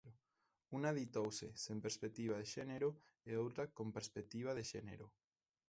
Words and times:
Unha 0.77 0.91
ditouse 0.99 1.47
sen 1.63 1.77
perspectiva 1.85 2.35
de 2.41 2.47
xénero 2.55 2.89
e 3.29 3.31
outra 3.43 3.63
con 3.77 3.87
perspectiva 3.97 4.51
de 4.57 4.63
xénero. 4.71 5.05